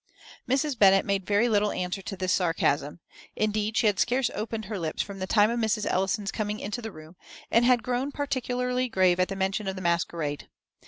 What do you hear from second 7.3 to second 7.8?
and